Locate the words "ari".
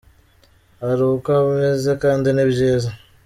0.89-1.03